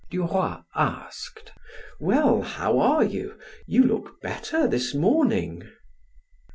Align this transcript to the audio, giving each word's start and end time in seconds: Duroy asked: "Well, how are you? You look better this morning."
Duroy 0.09 0.61
asked: 0.73 1.51
"Well, 1.99 2.41
how 2.41 2.79
are 2.79 3.03
you? 3.03 3.37
You 3.67 3.83
look 3.83 4.19
better 4.19 4.67
this 4.67 4.95
morning." 4.95 5.61